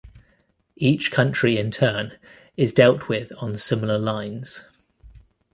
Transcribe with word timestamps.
Each 0.77 1.11
country 1.11 1.57
in 1.59 1.69
turn 1.69 2.13
is 2.57 2.73
dealt 2.73 3.07
with 3.07 3.31
on 3.37 3.55
similar 3.57 3.99
lines. 3.99 4.63